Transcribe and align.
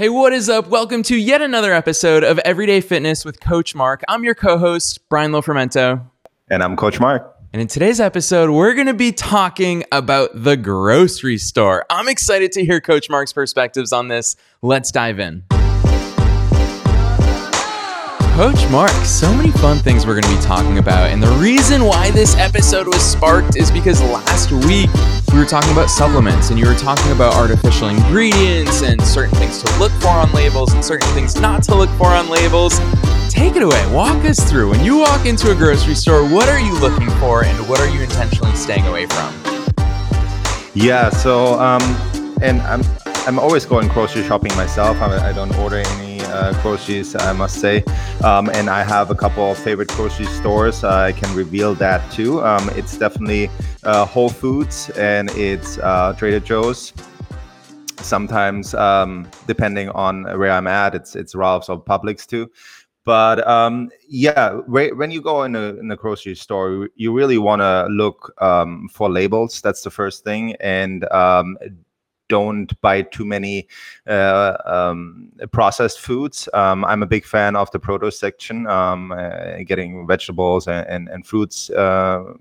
Hey, 0.00 0.08
what 0.08 0.32
is 0.32 0.48
up? 0.48 0.68
Welcome 0.68 1.02
to 1.02 1.14
yet 1.14 1.42
another 1.42 1.74
episode 1.74 2.24
of 2.24 2.38
Everyday 2.38 2.80
Fitness 2.80 3.22
with 3.22 3.38
Coach 3.38 3.74
Mark. 3.74 4.02
I'm 4.08 4.24
your 4.24 4.34
co 4.34 4.56
host, 4.56 5.06
Brian 5.10 5.30
Lofermento. 5.30 6.02
And 6.48 6.62
I'm 6.62 6.74
Coach 6.74 6.98
Mark. 6.98 7.36
And 7.52 7.60
in 7.60 7.68
today's 7.68 8.00
episode, 8.00 8.48
we're 8.48 8.72
going 8.72 8.86
to 8.86 8.94
be 8.94 9.12
talking 9.12 9.84
about 9.92 10.30
the 10.32 10.56
grocery 10.56 11.36
store. 11.36 11.84
I'm 11.90 12.08
excited 12.08 12.50
to 12.52 12.64
hear 12.64 12.80
Coach 12.80 13.10
Mark's 13.10 13.34
perspectives 13.34 13.92
on 13.92 14.08
this. 14.08 14.36
Let's 14.62 14.90
dive 14.90 15.20
in. 15.20 15.44
Coach 18.40 18.70
Mark, 18.70 18.90
so 19.04 19.30
many 19.34 19.50
fun 19.50 19.76
things 19.76 20.06
we're 20.06 20.18
going 20.18 20.34
to 20.34 20.34
be 20.34 20.42
talking 20.42 20.78
about. 20.78 21.10
And 21.10 21.22
the 21.22 21.30
reason 21.32 21.84
why 21.84 22.10
this 22.10 22.34
episode 22.36 22.86
was 22.86 23.02
sparked 23.02 23.54
is 23.54 23.70
because 23.70 24.00
last 24.00 24.50
week 24.50 24.88
we 25.30 25.38
were 25.38 25.44
talking 25.44 25.70
about 25.72 25.90
supplements 25.90 26.48
and 26.48 26.58
you 26.58 26.64
were 26.64 26.74
talking 26.74 27.12
about 27.12 27.34
artificial 27.34 27.88
ingredients 27.88 28.80
and 28.80 28.98
certain 29.02 29.34
things 29.34 29.62
to 29.62 29.78
look 29.78 29.92
for 30.00 30.08
on 30.08 30.32
labels 30.32 30.72
and 30.72 30.82
certain 30.82 31.06
things 31.10 31.38
not 31.38 31.62
to 31.64 31.74
look 31.74 31.90
for 31.98 32.06
on 32.06 32.30
labels. 32.30 32.78
Take 33.28 33.56
it 33.56 33.62
away. 33.62 33.86
Walk 33.92 34.24
us 34.24 34.50
through. 34.50 34.70
When 34.70 34.82
you 34.82 34.96
walk 34.96 35.26
into 35.26 35.52
a 35.52 35.54
grocery 35.54 35.94
store, 35.94 36.26
what 36.26 36.48
are 36.48 36.58
you 36.58 36.72
looking 36.80 37.10
for 37.20 37.44
and 37.44 37.68
what 37.68 37.78
are 37.78 37.90
you 37.90 38.00
intentionally 38.00 38.56
staying 38.56 38.86
away 38.86 39.04
from? 39.04 39.34
Yeah, 40.72 41.10
so 41.10 41.60
um 41.60 41.82
and 42.40 42.62
I'm 42.62 42.80
I'm 43.26 43.38
always 43.38 43.66
going 43.66 43.88
grocery 43.88 44.22
shopping 44.24 44.54
myself. 44.56 44.96
I, 45.00 45.28
I 45.28 45.32
don't 45.32 45.54
order 45.56 45.76
any 45.76 46.20
uh, 46.22 46.52
groceries, 46.62 47.14
I 47.14 47.32
must 47.32 47.60
say. 47.60 47.84
Um, 48.24 48.48
and 48.50 48.70
I 48.70 48.82
have 48.82 49.10
a 49.10 49.14
couple 49.14 49.50
of 49.50 49.58
favorite 49.58 49.88
grocery 49.88 50.24
stores. 50.26 50.82
Uh, 50.82 50.88
I 50.88 51.12
can 51.12 51.34
reveal 51.34 51.74
that 51.74 52.10
too. 52.10 52.42
Um, 52.42 52.70
it's 52.70 52.96
definitely 52.96 53.50
uh, 53.84 54.06
Whole 54.06 54.30
Foods 54.30 54.90
and 54.90 55.30
it's 55.32 55.78
uh, 55.78 56.14
Trader 56.16 56.40
Joe's. 56.40 56.92
Sometimes, 57.98 58.74
um, 58.74 59.30
depending 59.46 59.90
on 59.90 60.24
where 60.24 60.52
I'm 60.52 60.66
at, 60.66 60.94
it's 60.94 61.14
it's 61.14 61.34
Ralph's 61.34 61.68
or 61.68 61.82
Publix 61.82 62.26
too. 62.26 62.50
But 63.04 63.46
um, 63.46 63.90
yeah, 64.08 64.52
when 64.66 65.10
you 65.10 65.20
go 65.20 65.42
in 65.42 65.54
a, 65.56 65.74
in 65.74 65.90
a 65.90 65.96
grocery 65.96 66.34
store, 66.34 66.88
you 66.96 67.12
really 67.12 67.38
want 67.38 67.60
to 67.60 67.86
look 67.90 68.32
um, 68.40 68.88
for 68.90 69.10
labels. 69.10 69.60
That's 69.60 69.82
the 69.82 69.90
first 69.90 70.24
thing, 70.24 70.54
and 70.60 71.04
um, 71.12 71.58
don't 72.30 72.80
buy 72.80 73.02
too 73.02 73.26
many 73.26 73.68
uh, 74.06 74.56
um, 74.64 75.30
processed 75.52 76.00
foods. 76.00 76.48
Um, 76.54 76.84
I'm 76.84 77.02
a 77.02 77.06
big 77.06 77.26
fan 77.26 77.56
of 77.56 77.70
the 77.72 77.78
produce 77.78 78.18
section, 78.18 78.66
um, 78.66 79.12
uh, 79.12 79.58
getting 79.66 80.06
vegetables 80.06 80.66
and, 80.66 80.86
and, 80.88 81.08
and 81.08 81.26
fruits. 81.26 81.68
Uh, 81.68 82.32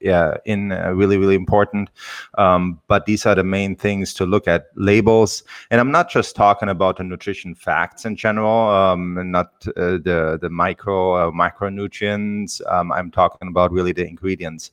yeah, 0.00 0.36
in 0.44 0.70
uh, 0.70 0.90
really, 0.90 1.16
really 1.16 1.34
important. 1.34 1.88
Um, 2.36 2.78
but 2.88 3.06
these 3.06 3.24
are 3.24 3.34
the 3.34 3.42
main 3.42 3.74
things 3.74 4.12
to 4.14 4.26
look 4.26 4.46
at 4.46 4.66
labels. 4.74 5.44
And 5.70 5.80
I'm 5.80 5.90
not 5.90 6.10
just 6.10 6.36
talking 6.36 6.68
about 6.68 6.98
the 6.98 7.04
nutrition 7.04 7.54
facts 7.54 8.04
in 8.04 8.14
general, 8.14 8.68
um, 8.68 9.30
not 9.30 9.66
uh, 9.68 9.96
the 10.04 10.38
the 10.42 10.50
micro 10.50 11.14
uh, 11.14 11.30
micronutrients. 11.30 12.60
Um, 12.70 12.92
I'm 12.92 13.10
talking 13.10 13.48
about 13.48 13.72
really 13.72 13.92
the 13.92 14.06
ingredients. 14.06 14.72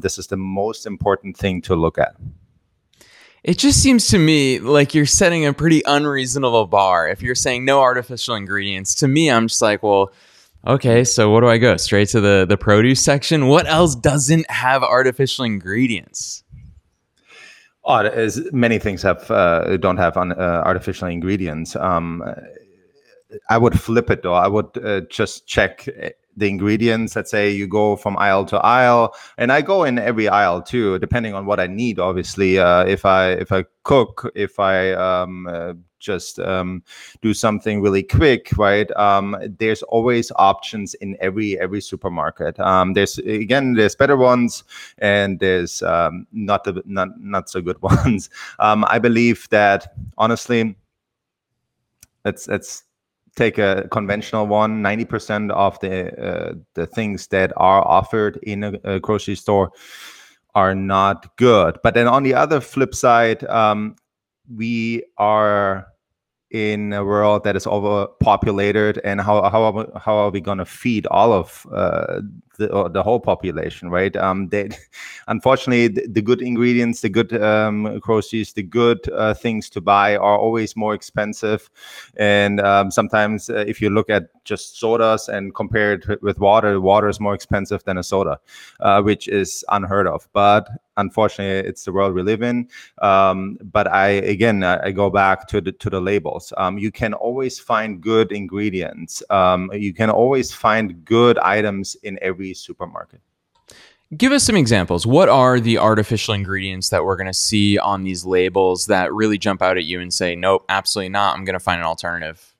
This 0.00 0.16
is 0.16 0.28
the 0.28 0.36
most 0.36 0.86
important 0.86 1.36
thing 1.36 1.60
to 1.62 1.74
look 1.74 1.98
at. 1.98 2.14
It 3.44 3.58
just 3.58 3.82
seems 3.82 4.08
to 4.08 4.18
me 4.18 4.60
like 4.60 4.94
you're 4.94 5.04
setting 5.06 5.44
a 5.46 5.52
pretty 5.52 5.82
unreasonable 5.84 6.66
bar 6.66 7.08
if 7.08 7.22
you're 7.22 7.34
saying 7.34 7.64
no 7.64 7.80
artificial 7.80 8.36
ingredients. 8.36 8.94
To 8.96 9.08
me, 9.08 9.30
I'm 9.30 9.48
just 9.48 9.60
like, 9.60 9.82
well, 9.82 10.12
okay, 10.64 11.02
so 11.02 11.28
what 11.30 11.40
do 11.40 11.48
I 11.48 11.58
go 11.58 11.76
straight 11.76 12.08
to 12.10 12.20
the 12.20 12.46
the 12.48 12.56
produce 12.56 13.02
section? 13.02 13.48
What 13.48 13.66
else 13.66 13.96
doesn't 13.96 14.48
have 14.48 14.84
artificial 14.84 15.44
ingredients? 15.44 16.44
Oh, 17.84 17.96
as 17.96 18.40
many 18.52 18.78
things 18.78 19.02
have 19.02 19.28
uh, 19.28 19.76
don't 19.76 19.96
have 19.96 20.16
un, 20.16 20.30
uh, 20.30 20.62
artificial 20.64 21.08
ingredients. 21.08 21.74
Um, 21.74 22.22
I 23.50 23.58
would 23.58 23.80
flip 23.80 24.08
it 24.08 24.22
though. 24.22 24.34
I 24.34 24.46
would 24.46 24.78
uh, 24.84 25.00
just 25.10 25.48
check 25.48 25.88
the 26.36 26.48
ingredients. 26.48 27.16
Let's 27.16 27.30
say 27.30 27.50
you 27.50 27.66
go 27.66 27.96
from 27.96 28.16
aisle 28.18 28.44
to 28.46 28.58
aisle, 28.58 29.14
and 29.38 29.52
I 29.52 29.62
go 29.62 29.84
in 29.84 29.98
every 29.98 30.28
aisle 30.28 30.62
too, 30.62 30.98
depending 30.98 31.34
on 31.34 31.46
what 31.46 31.60
I 31.60 31.66
need. 31.66 31.98
Obviously, 31.98 32.58
uh, 32.58 32.84
if 32.84 33.04
I 33.04 33.32
if 33.32 33.52
I 33.52 33.64
cook, 33.82 34.30
if 34.34 34.58
I 34.58 34.92
um, 34.92 35.46
uh, 35.46 35.74
just 35.98 36.38
um, 36.40 36.82
do 37.22 37.32
something 37.32 37.80
really 37.80 38.02
quick, 38.02 38.50
right? 38.58 38.90
Um, 38.96 39.36
there's 39.58 39.82
always 39.84 40.30
options 40.36 40.94
in 40.94 41.16
every 41.20 41.58
every 41.58 41.80
supermarket. 41.80 42.58
Um, 42.60 42.92
there's 42.92 43.18
again, 43.18 43.74
there's 43.74 43.96
better 43.96 44.16
ones, 44.16 44.64
and 44.98 45.38
there's 45.38 45.82
um, 45.82 46.26
not 46.32 46.64
the 46.64 46.82
not 46.84 47.08
not 47.18 47.48
so 47.48 47.62
good 47.62 47.80
ones. 47.82 48.28
Um, 48.58 48.84
I 48.88 48.98
believe 48.98 49.48
that 49.50 49.94
honestly, 50.18 50.76
it's 52.24 52.48
it's 52.48 52.84
take 53.36 53.58
a 53.58 53.88
conventional 53.90 54.46
one 54.46 54.82
90% 54.82 55.50
of 55.52 55.78
the 55.80 56.12
uh, 56.22 56.54
the 56.74 56.86
things 56.86 57.28
that 57.28 57.52
are 57.56 57.86
offered 57.86 58.38
in 58.42 58.64
a, 58.64 58.72
a, 58.84 59.00
grocery 59.00 59.34
store 59.34 59.70
are 60.54 60.74
not 60.74 61.34
good. 61.36 61.78
But 61.82 61.94
then 61.94 62.06
on 62.06 62.22
the 62.22 62.34
other 62.34 62.60
flip 62.60 62.94
side 62.94 63.44
um, 63.44 63.96
we 64.54 65.04
are 65.16 65.86
in 66.50 66.92
a 66.92 67.02
world 67.02 67.44
that 67.44 67.56
is 67.56 67.66
overpopulated 67.66 68.98
and 69.04 69.20
how 69.20 69.42
how, 69.50 69.90
how 69.96 70.16
are 70.16 70.30
we 70.30 70.40
going 70.40 70.58
to 70.58 70.66
feed 70.66 71.06
all 71.06 71.32
of 71.32 71.66
uh, 71.72 72.20
the, 72.66 72.88
the 72.88 73.02
whole 73.02 73.20
population 73.20 73.90
right? 73.90 74.14
Um 74.16 74.48
they 74.48 74.70
unfortunately 75.28 75.88
the, 75.88 76.06
the 76.08 76.22
good 76.22 76.42
ingredients 76.42 77.00
the 77.00 77.08
good 77.08 77.32
um, 77.42 77.98
groceries 77.98 78.52
the 78.52 78.62
good 78.62 79.08
uh, 79.10 79.34
things 79.34 79.68
to 79.70 79.80
buy 79.80 80.16
are 80.16 80.38
always 80.38 80.76
more 80.76 80.94
expensive. 80.94 81.70
And 82.16 82.60
um, 82.60 82.90
sometimes 82.90 83.50
uh, 83.50 83.64
if 83.66 83.80
you 83.80 83.90
look 83.90 84.10
at 84.10 84.28
just 84.44 84.78
sodas 84.78 85.28
and 85.28 85.54
compare 85.54 85.94
it 85.94 86.22
with 86.22 86.38
water 86.38 86.80
water 86.80 87.08
is 87.08 87.20
more 87.20 87.34
expensive 87.34 87.84
than 87.84 87.98
a 87.98 88.02
soda 88.02 88.38
uh, 88.80 89.02
which 89.02 89.28
is 89.28 89.64
unheard 89.68 90.06
of. 90.06 90.28
But 90.32 90.68
unfortunately 90.96 91.68
it's 91.68 91.84
the 91.84 91.92
world 91.92 92.14
we 92.14 92.22
live 92.22 92.42
in. 92.42 92.68
Um, 93.00 93.58
but 93.62 93.86
i 93.88 94.08
again 94.08 94.62
I, 94.62 94.86
I, 94.86 94.90
go 94.92 95.10
back 95.10 95.48
to 95.48 95.60
the 95.60 95.72
to 95.72 95.90
the 95.90 96.00
labels. 96.00 96.52
Um, 96.56 96.78
you 96.78 96.90
can 96.92 97.14
always 97.14 97.58
find 97.58 98.00
good 98.00 98.32
ingredients. 98.32 99.22
Um, 99.30 99.70
you 99.72 99.94
can 99.94 100.10
always 100.10 100.52
find 100.52 101.04
good 101.04 101.38
items 101.38 101.96
in 102.02 102.18
every 102.22 102.51
supermarket 102.54 103.20
give 104.16 104.32
us 104.32 104.44
some 104.44 104.56
examples 104.56 105.06
what 105.06 105.28
are 105.28 105.60
the 105.60 105.78
artificial 105.78 106.34
ingredients 106.34 106.90
that 106.90 107.04
we're 107.04 107.16
going 107.16 107.26
to 107.26 107.34
see 107.34 107.78
on 107.78 108.04
these 108.04 108.24
labels 108.24 108.86
that 108.86 109.12
really 109.12 109.38
jump 109.38 109.62
out 109.62 109.76
at 109.76 109.84
you 109.84 110.00
and 110.00 110.12
say 110.12 110.34
nope 110.34 110.64
absolutely 110.68 111.08
not 111.08 111.36
i'm 111.36 111.44
going 111.44 111.54
to 111.54 111.60
find 111.60 111.80
an 111.80 111.86
alternative 111.86 112.52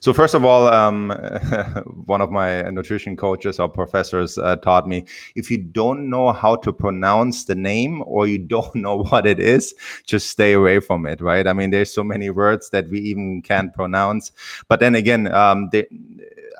so 0.00 0.12
first 0.12 0.34
of 0.34 0.44
all, 0.44 0.66
um, 0.66 1.10
one 2.06 2.20
of 2.20 2.30
my 2.30 2.62
nutrition 2.62 3.16
coaches 3.16 3.60
or 3.60 3.68
professors 3.68 4.36
uh, 4.36 4.56
taught 4.56 4.88
me 4.88 5.04
if 5.36 5.50
you 5.52 5.58
don't 5.58 6.10
know 6.10 6.32
how 6.32 6.56
to 6.56 6.72
pronounce 6.72 7.44
the 7.44 7.54
name 7.54 8.02
or 8.06 8.26
you 8.26 8.38
don't 8.38 8.74
know 8.84 9.04
what 9.04 9.26
it 9.26 9.38
is, 9.38 9.74
just 10.04 10.30
stay 10.30 10.52
away 10.52 10.80
from 10.80 11.06
it. 11.06 11.20
Right? 11.20 11.46
I 11.46 11.52
mean, 11.52 11.70
there's 11.70 11.92
so 11.92 12.02
many 12.02 12.30
words 12.30 12.70
that 12.70 12.88
we 12.88 13.00
even 13.00 13.40
can't 13.42 13.72
pronounce. 13.72 14.32
But 14.66 14.80
then 14.80 14.96
again, 14.96 15.32
um, 15.32 15.68
they, 15.70 15.86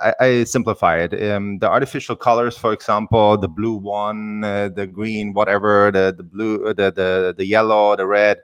I, 0.01 0.15
I, 0.21 0.45
simplify 0.45 0.99
it. 0.99 1.31
Um, 1.31 1.59
the 1.59 1.69
artificial 1.69 2.17
colors, 2.17 2.57
for 2.57 2.73
example, 2.73 3.37
the 3.37 3.49
blue 3.49 3.77
one, 3.77 4.45
uh, 4.45 4.69
the 4.69 4.87
green, 4.87 5.33
whatever, 5.33 5.91
the 5.93 6.15
the 6.17 6.23
blue, 6.23 6.73
the 6.75 6.93
the 6.93 7.35
the 7.37 7.47
yellow, 7.47 7.97
the 7.97 8.07
red. 8.07 8.39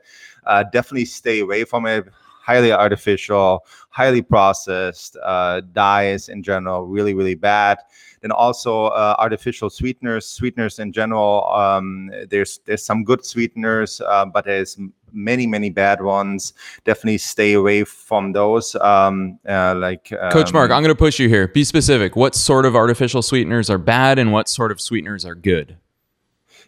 Uh, 0.46 0.62
definitely 0.62 1.06
stay 1.06 1.40
away 1.40 1.64
from 1.64 1.86
it 1.86 2.06
highly 2.44 2.72
artificial, 2.72 3.64
highly 3.88 4.20
processed, 4.20 5.16
uh, 5.24 5.62
dyes 5.72 6.28
in 6.28 6.42
general, 6.42 6.86
really, 6.86 7.14
really 7.14 7.34
bad. 7.34 7.78
Then 8.24 8.32
also 8.32 8.86
uh, 8.86 9.14
artificial 9.18 9.68
sweeteners, 9.68 10.26
sweeteners 10.26 10.78
in 10.78 10.92
general. 10.92 11.46
Um, 11.52 12.10
there's 12.30 12.58
there's 12.64 12.82
some 12.82 13.04
good 13.04 13.22
sweeteners, 13.22 14.00
uh, 14.00 14.24
but 14.24 14.46
there's 14.46 14.78
many 15.12 15.46
many 15.46 15.68
bad 15.68 16.00
ones. 16.00 16.54
Definitely 16.84 17.18
stay 17.18 17.52
away 17.52 17.84
from 17.84 18.32
those. 18.32 18.76
Um, 18.76 19.38
uh, 19.46 19.74
like 19.74 20.10
um, 20.18 20.30
Coach 20.30 20.54
Mark, 20.54 20.70
I'm 20.70 20.82
going 20.82 20.94
to 20.94 20.98
push 20.98 21.18
you 21.18 21.28
here. 21.28 21.48
Be 21.48 21.64
specific. 21.64 22.16
What 22.16 22.34
sort 22.34 22.64
of 22.64 22.74
artificial 22.74 23.20
sweeteners 23.20 23.68
are 23.68 23.76
bad, 23.76 24.18
and 24.18 24.32
what 24.32 24.48
sort 24.48 24.72
of 24.72 24.80
sweeteners 24.80 25.26
are 25.26 25.34
good? 25.34 25.76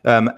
Um, 0.05 0.31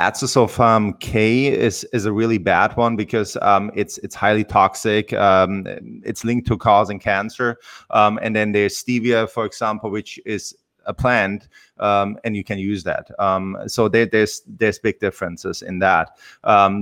K 1.01 1.47
is 1.47 1.83
is 1.93 2.07
a 2.07 2.13
really 2.13 2.39
bad 2.39 2.77
one 2.77 2.95
because 2.95 3.37
um, 3.43 3.73
it's 3.75 3.99
it's 3.99 4.15
highly 4.15 4.45
toxic. 4.45 5.13
Um, 5.15 5.65
it's 6.05 6.25
linked 6.25 6.47
to 6.47 6.57
causing 6.57 7.01
cancer. 7.01 7.59
Um, 7.91 8.21
and 8.23 8.37
then 8.37 8.53
there's 8.53 8.81
stevia, 8.81 9.29
for 9.29 9.45
example, 9.45 9.91
which 9.91 10.21
is 10.25 10.55
a 10.89 10.95
plant, 10.95 11.49
um, 11.79 12.19
and 12.25 12.35
you 12.37 12.43
can 12.43 12.59
use 12.59 12.83
that. 12.85 13.09
Um, 13.21 13.57
so 13.67 13.89
there, 13.89 14.07
there's 14.07 14.43
there's 14.47 14.79
big 14.79 14.99
differences 14.99 15.63
in 15.63 15.79
that. 15.79 16.19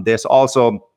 there's 0.04 0.24
also 0.24 0.88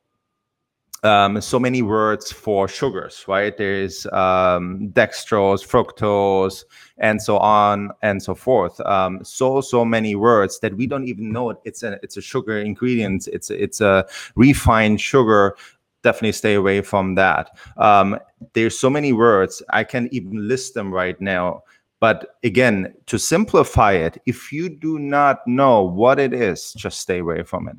um, 1.03 1.39
so 1.39 1.59
many 1.59 1.81
words 1.81 2.31
for 2.31 2.67
sugars, 2.67 3.23
right? 3.27 3.55
There's 3.55 4.05
um, 4.07 4.89
dextrose, 4.93 5.65
fructose, 5.65 6.65
and 6.97 7.21
so 7.21 7.37
on 7.37 7.91
and 8.01 8.21
so 8.21 8.35
forth. 8.35 8.79
Um, 8.81 9.23
so 9.23 9.61
so 9.61 9.85
many 9.85 10.15
words 10.15 10.59
that 10.59 10.75
we 10.75 10.87
don't 10.87 11.07
even 11.07 11.31
know 11.31 11.51
it. 11.51 11.57
It's 11.63 11.83
a 11.83 11.99
it's 12.03 12.17
a 12.17 12.21
sugar 12.21 12.59
ingredient. 12.59 13.27
It's 13.27 13.49
it's 13.49 13.81
a 13.81 14.05
refined 14.35 14.99
sugar 14.99 15.55
definitely 16.01 16.31
stay 16.31 16.53
away 16.53 16.81
from 16.81 17.15
that. 17.15 17.57
Um, 17.75 18.17
there's 18.53 18.79
so 18.79 18.89
many 18.89 19.11
words 19.11 19.61
I 19.69 19.83
can't 19.83 20.11
even 20.13 20.47
list 20.47 20.73
them 20.73 20.93
right 20.93 21.19
now. 21.19 21.63
But 21.99 22.37
again, 22.43 22.93
to 23.07 23.19
simplify 23.19 23.93
it, 23.93 24.21
if 24.25 24.51
you 24.51 24.69
do 24.69 24.99
not 24.99 25.45
know 25.45 25.83
what 25.83 26.19
it 26.19 26.33
is, 26.33 26.73
just 26.73 26.99
stay 26.99 27.19
away 27.19 27.43
from 27.43 27.67
it. 27.67 27.75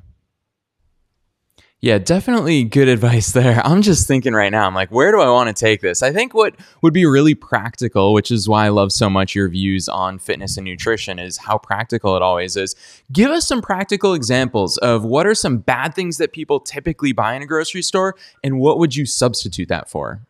Yeah, 1.83 1.97
definitely 1.97 2.65
good 2.65 2.89
advice 2.97 3.33
there. 3.33 3.65
I'm 3.65 3.81
just 3.81 4.07
thinking 4.07 4.35
right 4.35 4.51
now, 4.51 4.67
I'm 4.67 4.75
like, 4.75 4.91
where 4.91 5.11
do 5.11 5.21
I 5.21 5.31
want 5.31 5.49
to 5.49 5.59
take 5.59 5.81
this? 5.81 6.03
I 6.03 6.13
think 6.13 6.35
what 6.35 6.55
would 6.83 6.93
be 6.93 7.07
really 7.07 7.35
practical, 7.35 8.13
which 8.13 8.31
is 8.31 8.49
why 8.49 8.67
I 8.67 8.69
love 8.69 8.93
so 8.93 9.09
much 9.09 9.35
your 9.35 9.49
views 9.49 9.89
on 9.89 10.19
fitness 10.19 10.59
and 10.59 10.67
nutrition, 10.67 11.19
is 11.19 11.39
how 11.39 11.57
practical 11.57 12.17
it 12.17 12.23
always 12.23 12.57
is. 12.57 12.75
Give 13.11 13.31
us 13.31 13.49
some 13.49 13.63
practical 13.63 14.13
examples 14.13 14.77
of 14.79 15.05
what 15.05 15.27
are 15.27 15.35
some 15.35 15.59
bad 15.59 15.95
things 15.95 16.19
that 16.19 16.33
people 16.33 16.61
typically 16.61 17.13
buy 17.13 17.35
in 17.35 17.43
a 17.43 17.47
grocery 17.47 17.83
store, 17.83 18.15
and 18.45 18.61
what 18.61 18.79
would 18.79 18.95
you 18.95 19.07
substitute 19.07 19.69
that 19.69 19.89
for? 19.89 20.21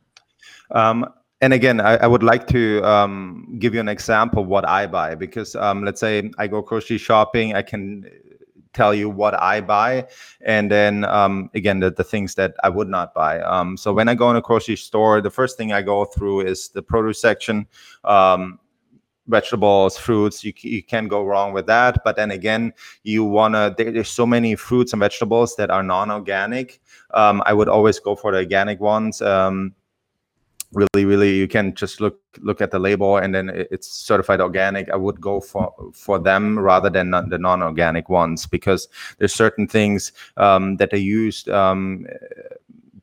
Um, 0.70 1.04
and 1.40 1.52
again, 1.52 1.80
I, 1.80 1.96
I, 1.96 2.06
would 2.06 2.22
like 2.22 2.46
to 2.48 2.84
um, 2.84 3.56
give 3.58 3.74
you 3.74 3.80
an 3.80 3.88
example 3.88 4.44
what 4.44 4.68
I 4.68 4.86
buy 4.86 5.14
because 5.14 5.56
um, 5.56 5.84
let's 5.84 6.00
say 6.00 6.30
I 6.38 6.46
go 6.46 6.60
grocery 6.60 6.98
shopping, 6.98 7.54
I 7.54 7.62
can 7.62 8.04
tell 8.72 8.94
you 8.94 9.08
what 9.08 9.40
I 9.40 9.60
buy, 9.60 10.06
and 10.42 10.70
then 10.70 11.04
um, 11.04 11.50
again 11.54 11.80
the, 11.80 11.90
the 11.90 12.04
things 12.04 12.34
that 12.34 12.54
I 12.62 12.68
would 12.68 12.88
not 12.88 13.14
buy. 13.14 13.40
Um, 13.40 13.76
so 13.76 13.92
when 13.92 14.08
I 14.08 14.14
go 14.14 14.30
in 14.30 14.36
a 14.36 14.42
grocery 14.42 14.76
store, 14.76 15.20
the 15.20 15.30
first 15.30 15.56
thing 15.56 15.72
I 15.72 15.82
go 15.82 16.04
through 16.04 16.42
is 16.42 16.68
the 16.68 16.82
produce 16.82 17.20
section. 17.20 17.66
Um, 18.04 18.58
vegetables 19.26 19.96
fruits 19.96 20.42
you, 20.42 20.52
you 20.58 20.82
can't 20.82 21.08
go 21.08 21.24
wrong 21.24 21.52
with 21.52 21.64
that 21.66 22.02
but 22.04 22.16
then 22.16 22.32
again 22.32 22.72
you 23.04 23.22
want 23.22 23.54
to 23.54 23.72
there, 23.78 23.92
there's 23.92 24.08
so 24.08 24.26
many 24.26 24.56
fruits 24.56 24.92
and 24.92 24.98
vegetables 24.98 25.54
that 25.54 25.70
are 25.70 25.84
non-organic 25.84 26.80
um, 27.14 27.40
i 27.46 27.52
would 27.52 27.68
always 27.68 28.00
go 28.00 28.16
for 28.16 28.32
the 28.32 28.38
organic 28.38 28.80
ones 28.80 29.22
um, 29.22 29.72
really 30.72 31.04
really 31.04 31.34
you 31.34 31.48
can 31.48 31.74
just 31.74 32.00
look 32.00 32.20
look 32.40 32.60
at 32.60 32.70
the 32.70 32.78
label 32.78 33.16
and 33.16 33.34
then 33.34 33.50
it's 33.54 33.88
certified 33.88 34.40
organic. 34.40 34.90
I 34.90 34.96
would 34.96 35.20
go 35.20 35.40
for 35.40 35.72
for 35.92 36.18
them 36.18 36.58
rather 36.58 36.90
than 36.90 37.10
the 37.10 37.38
non-organic 37.38 38.08
ones 38.08 38.46
because 38.46 38.88
there's 39.18 39.34
certain 39.34 39.66
things 39.66 40.12
um, 40.36 40.76
that 40.76 40.90
they 40.90 40.98
used 40.98 41.48
um, 41.48 42.06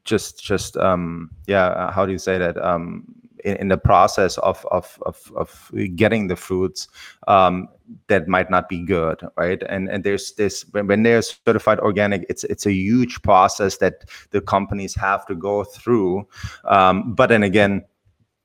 just 0.03 0.43
just 0.43 0.77
um, 0.77 1.29
yeah 1.47 1.91
how 1.91 2.05
do 2.05 2.11
you 2.11 2.19
say 2.19 2.37
that? 2.37 2.57
Um, 2.57 3.03
in, 3.43 3.55
in 3.57 3.67
the 3.67 3.77
process 3.77 4.37
of, 4.39 4.65
of, 4.71 4.97
of, 5.05 5.31
of 5.35 5.71
getting 5.95 6.27
the 6.27 6.35
fruits 6.35 6.87
um, 7.27 7.67
that 8.07 8.27
might 8.27 8.49
not 8.49 8.69
be 8.69 8.83
good, 8.83 9.21
right? 9.37 9.61
And 9.69 9.89
and 9.89 10.03
there's 10.03 10.33
this 10.33 10.65
when, 10.71 10.87
when 10.87 11.03
they're 11.03 11.21
certified 11.21 11.79
organic, 11.79 12.25
it's 12.29 12.43
it's 12.45 12.65
a 12.65 12.73
huge 12.73 13.21
process 13.21 13.77
that 13.77 14.05
the 14.31 14.41
companies 14.41 14.95
have 14.95 15.25
to 15.27 15.35
go 15.35 15.63
through. 15.63 16.27
Um, 16.65 17.13
but 17.13 17.27
then 17.27 17.43
again, 17.43 17.83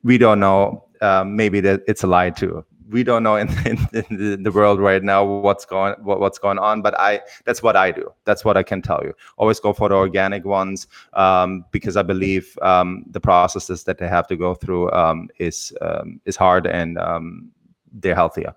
we 0.03 0.19
don't 0.19 0.41
know. 0.41 0.89
Um, 1.01 1.35
maybe 1.35 1.61
that 1.61 1.83
it's 1.89 2.05
a 2.05 2.07
lie 2.07 2.31
too 2.31 2.65
we 2.93 3.03
don't 3.03 3.23
know 3.23 3.37
in, 3.37 3.49
in, 3.67 3.79
in, 4.11 4.43
the 4.43 4.53
world 4.53 4.79
right 4.79 5.03
now 5.03 5.25
what's 5.25 5.65
going 5.65 5.95
what, 6.03 6.21
what's 6.21 6.39
going 6.39 6.59
on 6.59 6.83
but 6.83 6.99
i 7.01 7.21
that's 7.45 7.63
what 7.63 7.77
i 7.77 7.91
do 7.91 8.13
that's 8.25 8.45
what 8.45 8.57
i 8.57 8.63
can 8.63 8.83
tell 8.83 9.01
you 9.03 9.13
always 9.37 9.59
go 9.59 9.73
for 9.73 9.89
the 9.89 9.95
organic 9.95 10.45
ones 10.45 10.87
um, 11.15 11.65
because 11.71 11.97
i 11.97 12.03
believe 12.03 12.59
um, 12.63 13.05
the 13.11 13.21
processes 13.21 13.85
that 13.85 13.99
they 13.99 14.09
have 14.09 14.27
to 14.27 14.37
go 14.37 14.55
through 14.55 14.91
um, 14.93 15.29
is 15.39 15.73
um, 15.81 16.21
is 16.25 16.37
hard 16.37 16.67
and 16.67 16.99
um, 16.99 17.51
they're 17.93 18.15
healthier 18.15 18.55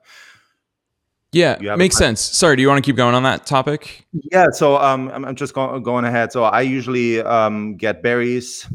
yeah, 1.36 1.76
makes 1.76 1.98
sense. 1.98 2.22
Sorry, 2.22 2.56
do 2.56 2.62
you 2.62 2.70
want 2.70 2.82
to 2.82 2.88
keep 2.88 2.96
going 2.96 3.14
on 3.14 3.24
that 3.24 3.46
topic? 3.46 4.08
Yeah, 4.32 4.52
so 4.52 4.78
um, 4.78 5.10
I'm 5.10 5.36
just 5.36 5.54
going 5.54 5.84
going 5.84 6.06
ahead. 6.06 6.32
So 6.32 6.46
I 6.46 6.62
usually 6.62 7.20
um, 7.20 7.76
get 7.76 8.02
berries, 8.02 8.70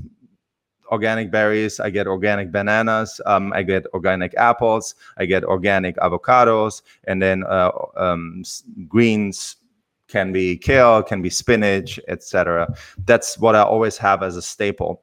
organic 0.90 1.30
berries, 1.30 1.80
I 1.80 1.90
get 1.90 2.06
organic 2.06 2.50
bananas, 2.52 3.20
um, 3.26 3.52
I 3.52 3.62
get 3.62 3.86
organic 3.94 4.34
apples, 4.36 4.94
I 5.16 5.26
get 5.26 5.44
organic 5.44 5.96
avocados, 5.96 6.82
and 7.04 7.22
then 7.22 7.44
uh, 7.44 7.70
um, 7.96 8.42
greens 8.88 9.56
can 10.08 10.32
be 10.32 10.56
kale, 10.56 11.02
can 11.02 11.22
be 11.22 11.30
spinach, 11.30 12.00
etc. 12.08 12.74
That's 13.04 13.38
what 13.38 13.54
I 13.54 13.62
always 13.62 13.96
have 13.98 14.22
as 14.22 14.36
a 14.36 14.42
staple. 14.42 15.02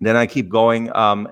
Then 0.00 0.16
I 0.16 0.26
keep 0.26 0.48
going 0.48 0.94
um, 0.96 1.28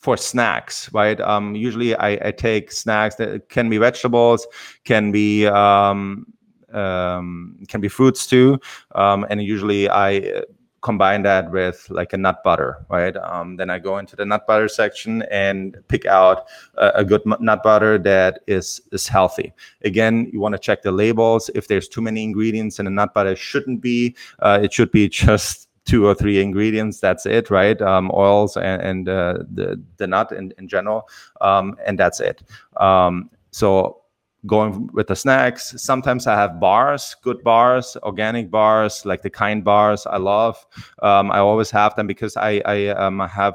for 0.00 0.16
snacks, 0.16 0.90
right? 0.92 1.20
Um, 1.20 1.54
usually 1.54 1.94
I, 1.96 2.28
I, 2.28 2.30
take 2.30 2.70
snacks 2.70 3.16
that 3.16 3.48
can 3.48 3.68
be 3.68 3.78
vegetables, 3.78 4.46
can 4.84 5.10
be 5.10 5.46
um, 5.46 6.26
um, 6.72 7.58
can 7.68 7.80
be 7.80 7.88
fruits 7.88 8.26
too, 8.26 8.60
um, 8.94 9.26
and 9.28 9.42
usually 9.42 9.90
I 9.90 10.42
combine 10.80 11.22
that 11.22 11.50
with 11.50 11.88
like 11.90 12.12
a 12.12 12.16
nut 12.16 12.42
butter, 12.44 12.84
right? 12.88 13.16
Um, 13.16 13.56
then 13.56 13.70
I 13.70 13.78
go 13.78 13.98
into 13.98 14.16
the 14.16 14.24
nut 14.24 14.46
butter 14.46 14.68
section 14.68 15.22
and 15.30 15.76
pick 15.88 16.06
out 16.06 16.46
a, 16.76 16.90
a 16.96 17.04
good 17.04 17.22
nut 17.24 17.62
butter 17.62 17.98
that 17.98 18.40
is 18.46 18.80
is 18.92 19.08
healthy. 19.08 19.52
Again, 19.82 20.30
you 20.32 20.40
want 20.40 20.54
to 20.54 20.58
check 20.58 20.82
the 20.82 20.92
labels. 20.92 21.50
If 21.54 21.68
there's 21.68 21.88
too 21.88 22.00
many 22.00 22.22
ingredients 22.22 22.78
in 22.78 22.86
a 22.86 22.90
nut 22.90 23.14
butter, 23.14 23.34
shouldn't 23.36 23.80
be. 23.80 24.14
Uh, 24.38 24.60
it 24.62 24.72
should 24.72 24.90
be 24.90 25.08
just 25.26 25.68
two 25.84 26.06
or 26.06 26.14
three 26.14 26.40
ingredients. 26.40 27.00
That's 27.00 27.26
it, 27.26 27.50
right? 27.50 27.80
Um, 27.80 28.10
oils 28.12 28.56
and, 28.56 28.82
and 28.82 29.08
uh, 29.08 29.38
the 29.52 29.82
the 29.96 30.06
nut 30.06 30.32
in, 30.32 30.52
in 30.58 30.68
general, 30.68 31.08
um, 31.40 31.76
and 31.84 31.98
that's 31.98 32.20
it. 32.20 32.42
Um, 32.76 33.30
so 33.50 34.02
going 34.48 34.88
with 34.92 35.06
the 35.06 35.14
snacks. 35.14 35.74
Sometimes 35.80 36.26
I 36.26 36.34
have 36.34 36.58
bars, 36.58 37.14
good 37.22 37.44
bars, 37.44 37.96
organic 38.02 38.50
bars, 38.50 39.06
like 39.06 39.22
the 39.22 39.30
kind 39.30 39.62
bars 39.62 40.06
I 40.06 40.16
love. 40.16 40.66
Um, 41.02 41.30
I 41.30 41.38
always 41.38 41.70
have 41.70 41.94
them 41.94 42.08
because 42.08 42.36
I, 42.36 42.60
I 42.64 42.88
um, 42.88 43.20
have, 43.20 43.54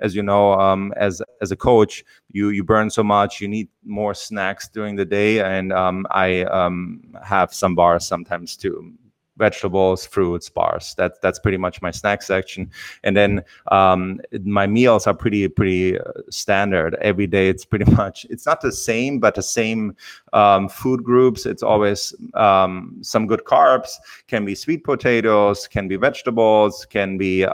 as 0.00 0.16
you 0.16 0.22
know, 0.22 0.54
um, 0.54 0.92
as 0.96 1.22
as 1.40 1.52
a 1.52 1.56
coach, 1.56 2.04
you 2.32 2.48
you 2.48 2.64
burn 2.64 2.90
so 2.90 3.04
much, 3.04 3.40
you 3.40 3.46
need 3.46 3.68
more 3.84 4.14
snacks 4.14 4.68
during 4.68 4.96
the 4.96 5.04
day, 5.04 5.40
and 5.40 5.72
um, 5.72 6.06
I 6.10 6.42
um, 6.44 7.02
have 7.22 7.54
some 7.54 7.76
bars 7.76 8.06
sometimes 8.06 8.56
too 8.56 8.94
vegetables, 9.40 10.06
fruits, 10.06 10.48
bars. 10.48 10.94
That's 10.96 11.18
that's 11.18 11.40
pretty 11.40 11.58
much 11.58 11.82
my 11.82 11.90
snack 11.90 12.22
section. 12.22 12.70
And 13.02 13.16
then 13.16 13.42
um, 13.72 14.20
my 14.44 14.68
meals 14.68 15.08
are 15.08 15.14
pretty 15.14 15.48
pretty 15.48 15.98
uh, 15.98 16.12
standard. 16.30 16.94
Every 17.00 17.26
day 17.26 17.48
it's 17.48 17.64
pretty 17.64 17.90
much 18.00 18.24
it's 18.30 18.46
not 18.46 18.60
the 18.60 18.70
same, 18.70 19.18
but 19.18 19.34
the 19.34 19.42
same 19.42 19.96
um, 20.32 20.68
food 20.68 21.02
groups. 21.02 21.46
It's 21.46 21.64
always 21.64 22.14
um, 22.34 22.98
some 23.02 23.26
good 23.26 23.42
carbs. 23.44 23.90
Can 24.28 24.44
be 24.44 24.54
sweet 24.54 24.84
potatoes, 24.84 25.66
can 25.66 25.88
be 25.88 25.96
vegetables, 25.96 26.86
can 26.86 27.18
be 27.18 27.44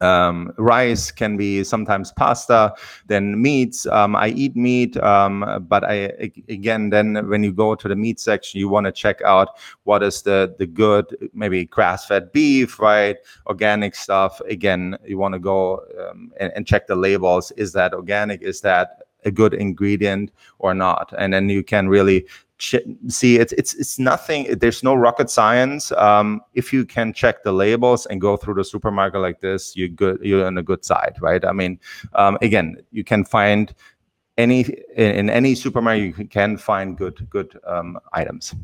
um, 0.00 0.52
rice 0.58 1.10
can 1.10 1.36
be 1.36 1.64
sometimes 1.64 2.12
pasta 2.12 2.72
then 3.06 3.40
meats. 3.40 3.86
Um, 3.86 4.16
i 4.16 4.28
eat 4.28 4.56
meat 4.56 4.96
um, 4.98 5.66
but 5.68 5.84
i 5.84 6.30
again 6.48 6.90
then 6.90 7.28
when 7.28 7.42
you 7.42 7.52
go 7.52 7.74
to 7.74 7.88
the 7.88 7.96
meat 7.96 8.20
section 8.20 8.60
you 8.60 8.68
want 8.68 8.86
to 8.86 8.92
check 8.92 9.20
out 9.22 9.58
what 9.84 10.02
is 10.02 10.22
the 10.22 10.54
the 10.58 10.66
good 10.66 11.30
maybe 11.32 11.64
grass-fed 11.64 12.32
beef 12.32 12.76
right? 12.78 13.16
Organic 13.46 13.94
stuff. 13.94 14.40
Again 14.48 14.96
you 15.04 15.18
want 15.18 15.34
to 15.34 15.38
go 15.38 15.82
um, 16.00 16.32
and, 16.38 16.52
and 16.54 16.66
check 16.66 16.86
the 16.86 16.96
labels. 16.96 17.50
Is 17.52 17.72
that 17.72 17.94
organic? 17.94 18.42
Is 18.42 18.60
that 18.62 19.02
a 19.24 19.30
good 19.30 19.54
ingredient 19.54 20.30
or 20.58 20.74
not? 20.74 21.12
And 21.18 21.32
then 21.32 21.48
you 21.48 21.62
can 21.62 21.88
really 21.88 22.26
see 22.58 23.36
it's 23.36 23.52
it's 23.52 23.74
it's 23.74 23.98
nothing 23.98 24.58
there's 24.58 24.82
no 24.82 24.94
rocket 24.94 25.30
science. 25.30 25.92
Um, 25.92 26.40
if 26.54 26.72
you 26.72 26.84
can 26.84 27.12
check 27.12 27.42
the 27.44 27.52
labels 27.52 28.06
and 28.06 28.20
go 28.20 28.36
through 28.36 28.54
the 28.54 28.64
supermarket 28.64 29.20
like 29.20 29.40
this 29.40 29.76
you're 29.76 29.88
good 29.88 30.20
you're 30.22 30.46
on 30.46 30.58
a 30.58 30.62
good 30.62 30.84
side 30.84 31.16
right? 31.20 31.44
I 31.44 31.52
mean 31.52 31.78
um, 32.14 32.38
again 32.40 32.78
you 32.92 33.04
can 33.04 33.24
find 33.24 33.74
any 34.38 34.60
in, 34.96 35.12
in, 35.12 35.30
any 35.30 35.54
supermarket 35.54 36.16
you 36.18 36.26
can 36.26 36.56
find 36.56 36.96
good 36.96 37.28
good 37.30 37.58
um, 37.66 37.98
items. 38.12 38.54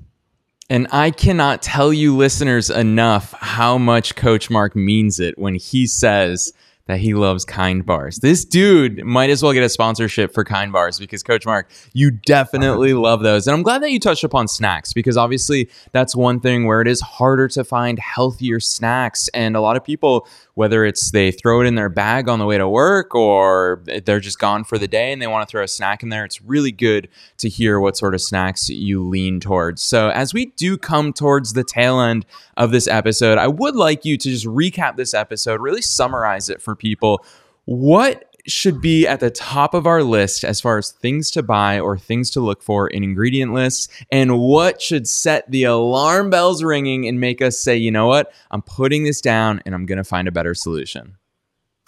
And 0.70 0.86
I 0.90 1.10
cannot 1.10 1.60
tell 1.60 1.92
you 1.92 2.16
listeners 2.16 2.70
enough 2.70 3.32
how 3.32 3.76
much 3.76 4.16
Coach 4.16 4.48
Mark 4.48 4.74
means 4.74 5.20
it 5.20 5.38
when 5.38 5.54
he 5.54 5.86
says 5.86 6.52
that 6.86 6.98
he 6.98 7.14
loves 7.14 7.44
Kind 7.44 7.86
Bars. 7.86 8.18
This 8.18 8.44
dude 8.44 9.04
might 9.04 9.30
as 9.30 9.42
well 9.42 9.52
get 9.52 9.62
a 9.62 9.68
sponsorship 9.68 10.34
for 10.34 10.44
Kind 10.44 10.72
Bars 10.72 10.98
because 10.98 11.22
Coach 11.22 11.46
Mark, 11.46 11.70
you 11.92 12.10
definitely 12.10 12.92
uh-huh. 12.92 13.00
love 13.00 13.22
those. 13.22 13.46
And 13.46 13.54
I'm 13.54 13.62
glad 13.62 13.82
that 13.82 13.90
you 13.90 14.00
touched 14.00 14.24
upon 14.24 14.48
snacks 14.48 14.92
because 14.92 15.16
obviously 15.16 15.68
that's 15.92 16.16
one 16.16 16.40
thing 16.40 16.66
where 16.66 16.80
it 16.80 16.88
is 16.88 17.00
harder 17.00 17.48
to 17.48 17.64
find 17.64 17.98
healthier 17.98 18.60
snacks. 18.60 19.28
And 19.28 19.56
a 19.56 19.60
lot 19.60 19.76
of 19.76 19.84
people 19.84 20.26
whether 20.54 20.84
it's 20.84 21.10
they 21.12 21.30
throw 21.30 21.62
it 21.62 21.66
in 21.66 21.76
their 21.76 21.88
bag 21.88 22.28
on 22.28 22.38
the 22.38 22.44
way 22.44 22.58
to 22.58 22.68
work 22.68 23.14
or 23.14 23.82
they're 24.04 24.20
just 24.20 24.38
gone 24.38 24.64
for 24.64 24.76
the 24.76 24.88
day 24.88 25.12
and 25.12 25.22
they 25.22 25.26
want 25.26 25.46
to 25.46 25.50
throw 25.50 25.62
a 25.62 25.68
snack 25.68 26.02
in 26.02 26.10
there, 26.10 26.24
it's 26.24 26.42
really 26.42 26.72
good 26.72 27.08
to 27.38 27.48
hear 27.48 27.80
what 27.80 27.96
sort 27.96 28.14
of 28.14 28.20
snacks 28.20 28.68
you 28.68 29.02
lean 29.02 29.40
towards. 29.40 29.82
So, 29.82 30.10
as 30.10 30.34
we 30.34 30.46
do 30.46 30.76
come 30.76 31.12
towards 31.12 31.54
the 31.54 31.64
tail 31.64 32.00
end 32.00 32.26
of 32.56 32.70
this 32.70 32.86
episode, 32.86 33.38
I 33.38 33.46
would 33.46 33.76
like 33.76 34.04
you 34.04 34.18
to 34.18 34.30
just 34.30 34.46
recap 34.46 34.96
this 34.96 35.14
episode, 35.14 35.60
really 35.60 35.82
summarize 35.82 36.50
it 36.50 36.60
for 36.60 36.71
people. 36.74 37.24
What 37.64 38.24
should 38.46 38.80
be 38.80 39.06
at 39.06 39.20
the 39.20 39.30
top 39.30 39.72
of 39.74 39.86
our 39.86 40.02
list 40.02 40.44
as 40.44 40.60
far 40.60 40.78
as 40.78 40.90
things 40.90 41.30
to 41.30 41.42
buy 41.42 41.78
or 41.78 41.96
things 41.96 42.30
to 42.30 42.40
look 42.40 42.62
for 42.62 42.88
in 42.88 43.04
ingredient 43.04 43.54
lists? 43.54 43.88
And 44.10 44.38
what 44.38 44.82
should 44.82 45.08
set 45.08 45.50
the 45.50 45.64
alarm 45.64 46.30
bells 46.30 46.62
ringing 46.62 47.06
and 47.06 47.20
make 47.20 47.40
us 47.40 47.58
say, 47.58 47.76
you 47.76 47.90
know 47.90 48.06
what, 48.06 48.32
I'm 48.50 48.62
putting 48.62 49.04
this 49.04 49.20
down 49.20 49.62
and 49.64 49.74
I'm 49.74 49.86
going 49.86 49.98
to 49.98 50.04
find 50.04 50.26
a 50.26 50.32
better 50.32 50.54
solution? 50.54 51.16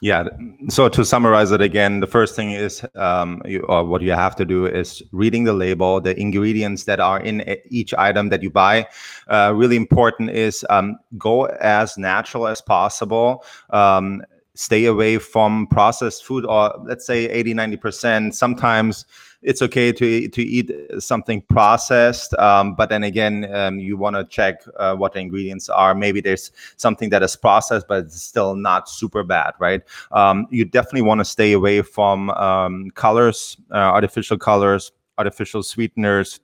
Yeah. 0.03 0.25
So 0.69 0.89
to 0.91 1.05
summarize 1.05 1.51
it 1.51 1.63
again, 1.63 2.01
the 2.01 2.07
first 2.07 2.37
thing 2.37 2.51
is, 2.51 2.85
um, 2.95 3.41
you, 3.47 3.61
or 3.61 3.85
what 3.85 4.03
you 4.03 4.13
have 4.13 4.37
to 4.37 4.45
do 4.45 4.67
is 4.67 5.03
reading 5.13 5.45
the 5.45 5.55
label, 5.55 6.01
the 6.01 6.19
ingredients 6.21 6.85
that 6.85 7.01
are 7.01 7.21
in 7.21 7.57
each 7.71 7.95
item 7.95 8.29
that 8.29 8.43
you 8.43 8.51
buy. 8.51 8.87
Uh, 9.29 9.53
really 9.57 9.77
important 9.77 10.31
is 10.31 10.67
um, 10.69 10.99
go 11.17 11.45
as 11.47 11.97
natural 11.97 12.47
as 12.47 12.61
possible. 12.61 13.45
Um, 13.71 14.23
stay 14.55 14.85
away 14.87 15.19
from 15.19 15.67
processed 15.67 16.25
food, 16.25 16.47
or 16.47 16.73
let's 16.85 17.05
say 17.05 17.29
80, 17.29 17.55
90%. 17.55 18.35
Sometimes 18.35 19.05
it's 19.43 19.61
okay 19.61 19.93
to 19.93 20.29
to 20.29 20.43
eat 20.43 20.73
something 20.99 21.43
processed, 21.43 22.33
um, 22.35 22.75
but 22.75 22.89
then 22.89 23.05
again, 23.05 23.53
um, 23.55 23.79
you 23.79 23.97
want 23.97 24.17
to 24.17 24.25
check 24.25 24.63
uh, 24.79 24.95
what 24.95 25.13
the 25.13 25.21
ingredients 25.21 25.69
are. 25.69 25.95
Maybe 25.95 26.21
there's 26.21 26.51
something 26.77 27.11
that 27.11 27.23
is 27.23 27.37
processed, 27.37 27.87
but 27.87 28.05
it's 28.05 28.23
still 28.23 28.55
not 28.57 28.89
super 28.89 29.23
bad, 29.23 29.53
right? 29.59 29.83
Um, 30.13 30.47
you 30.51 30.65
definitely 30.65 31.03
want 31.03 31.21
to 31.21 31.25
stay 31.27 31.53
away 31.53 31.83
from 31.83 32.31
um, 32.31 32.91
colors, 32.93 33.59
uh, 33.71 33.77
artificial 33.77 34.39
colors, 34.39 34.93
artificial 35.19 35.63
sweeteners. 35.63 36.41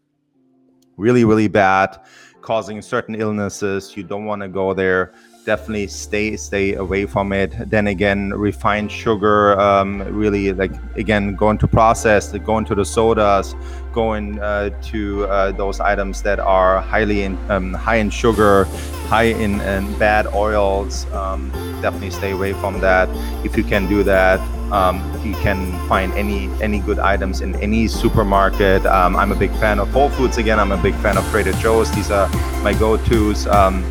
Really, 0.99 1.25
really 1.25 1.49
bad, 1.49 1.99
causing 2.43 2.83
certain 2.83 3.15
illnesses. 3.15 3.97
You 3.97 4.03
don't 4.03 4.27
want 4.27 4.43
to 4.43 4.49
go 4.49 4.75
there 4.75 5.15
definitely 5.45 5.87
stay 5.87 6.37
stay 6.37 6.75
away 6.75 7.07
from 7.07 7.33
it. 7.33 7.53
Then 7.71 7.87
again 7.89 8.31
refined 8.31 8.91
sugar 8.91 9.59
um, 9.61 10.03
really 10.03 10.53
like 10.53 10.73
again 10.97 11.35
going 11.35 11.59
to 11.59 11.69
process 11.69 12.33
going 12.39 12.65
to 12.67 12.75
the 12.75 12.85
sodas 12.85 13.55
going 13.93 14.39
uh, 14.41 14.71
to 14.83 15.25
uh, 15.25 15.53
those 15.53 15.81
items 15.81 16.23
that 16.23 16.39
are 16.39 16.81
highly 16.81 17.23
in, 17.23 17.37
um, 17.51 17.75
high 17.75 17.97
in 17.97 18.11
sugar 18.11 18.65
high 19.09 19.25
in, 19.25 19.61
in 19.61 19.99
bad 19.99 20.27
oils. 20.29 21.11
Um, 21.13 21.51
definitely 21.83 22.11
stay 22.11 22.31
away 22.31 22.53
from 22.53 22.81
that. 22.81 23.09
If 23.45 23.57
you 23.57 23.65
can 23.65 23.89
do 23.89 24.03
that 24.05 24.39
um, 24.73 25.03
you 25.25 25.35
can 25.35 25.59
find 25.89 26.13
any 26.13 26.49
any 26.63 26.79
good 26.81 26.99
items 26.99 27.41
in 27.41 27.57
any 27.57 27.89
supermarket. 27.89 28.87
Um, 28.87 29.17
i'm 29.17 29.33
a 29.33 29.37
big 29.37 29.51
fan 29.53 29.79
of 29.81 29.89
whole 29.91 30.11
foods 30.11 30.39
again. 30.39 30.61
I'm 30.61 30.73
a 30.73 30.81
big 30.81 30.95
fan 30.97 31.17
of 31.19 31.29
trader 31.31 31.53
joe's. 31.55 31.91
These 31.93 32.11
are 32.11 32.29
my 32.63 32.73
go-to's. 32.75 33.47
Um, 33.47 33.85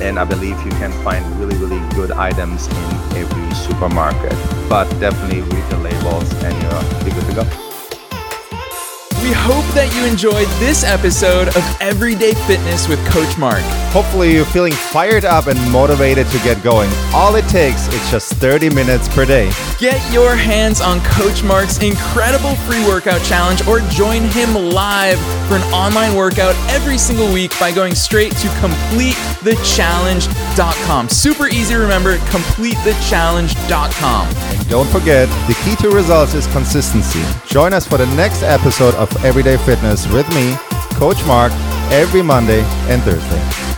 and 0.00 0.18
I 0.18 0.24
believe 0.24 0.56
you 0.64 0.70
can 0.72 0.92
find 1.04 1.24
really, 1.38 1.56
really 1.56 1.80
good 1.94 2.12
items 2.12 2.66
in 2.66 2.74
every 3.16 3.54
supermarket. 3.54 4.32
But 4.68 4.88
definitely 5.00 5.42
read 5.42 5.64
the 5.70 5.78
labels 5.78 6.32
and 6.44 6.54
you're 6.62 7.14
good 7.14 7.26
to 7.26 7.34
go. 7.34 7.68
We 9.22 9.34
hope 9.34 9.66
that 9.74 9.92
you 9.94 10.04
enjoyed 10.04 10.48
this 10.58 10.84
episode 10.84 11.48
of 11.48 11.76
Everyday 11.80 12.34
Fitness 12.46 12.88
with 12.88 13.04
Coach 13.08 13.36
Mark. 13.36 13.64
Hopefully, 13.90 14.34
you're 14.34 14.44
feeling 14.44 14.74
fired 14.74 15.24
up 15.24 15.46
and 15.46 15.58
motivated 15.72 16.26
to 16.28 16.38
get 16.40 16.62
going. 16.62 16.90
All 17.14 17.34
it 17.36 17.48
takes 17.48 17.88
is 17.88 18.10
just 18.10 18.34
30 18.34 18.68
minutes 18.74 19.08
per 19.08 19.24
day. 19.24 19.50
Get 19.78 19.98
your 20.12 20.36
hands 20.36 20.82
on 20.82 21.00
Coach 21.00 21.42
Mark's 21.42 21.82
incredible 21.82 22.54
free 22.66 22.86
workout 22.86 23.22
challenge 23.22 23.66
or 23.66 23.80
join 23.88 24.24
him 24.24 24.54
live 24.54 25.18
for 25.48 25.56
an 25.56 25.62
online 25.72 26.14
workout 26.14 26.54
every 26.68 26.98
single 26.98 27.32
week 27.32 27.58
by 27.58 27.72
going 27.72 27.94
straight 27.94 28.32
to 28.32 28.48
completethechallenge.com. 28.60 31.08
Super 31.08 31.48
easy 31.48 31.72
to 31.72 31.80
remember, 31.80 32.18
completethechallenge.com. 32.18 34.28
And 34.28 34.68
don't 34.68 34.88
forget, 34.88 35.30
the 35.48 35.54
key 35.64 35.76
to 35.76 35.88
results 35.88 36.34
is 36.34 36.46
consistency. 36.48 37.22
Join 37.46 37.72
us 37.72 37.86
for 37.86 37.96
the 37.96 38.04
next 38.16 38.42
episode 38.42 38.94
of 38.96 39.10
Everyday 39.24 39.56
Fitness 39.56 40.06
with 40.12 40.28
me, 40.34 40.56
Coach 40.98 41.24
Mark, 41.26 41.52
every 41.90 42.20
Monday 42.20 42.60
and 42.90 43.02
Thursday. 43.02 43.77